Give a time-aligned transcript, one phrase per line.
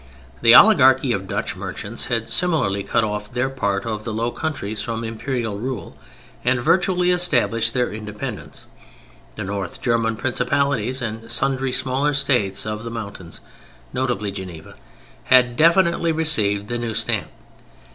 [0.41, 4.81] The Oligarchy of Dutch merchants had similarly cut off their part of the Low Countries
[4.81, 5.95] from imperial rule,
[6.43, 8.65] and virtually established their independence.
[9.35, 13.41] The North German Principalities and sundry smaller states of the mountains
[13.93, 14.73] (notably Geneva),
[15.25, 17.27] had definitely received the new stamp.